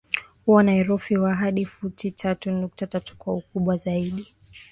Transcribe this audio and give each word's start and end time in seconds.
huwa 0.45 0.63
na 0.63 0.73
urefu 0.75 1.13
wa 1.13 1.35
hadi 1.35 1.65
futi 1.65 2.11
tatu 2.11 2.51
nukta 2.51 2.87
tatu 2.87 3.17
kwa 3.17 3.33
ukubwa 3.33 3.77
zaidi 3.77 4.35